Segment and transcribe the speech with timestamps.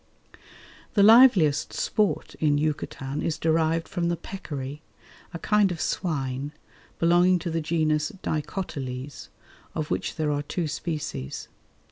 [0.95, 4.81] The liveliest sport in Yucatan is derived from the peccary,
[5.31, 6.53] a kind of swine,
[6.97, 9.29] belonging to the genus Dicotyles,
[9.75, 11.49] of which there are two species.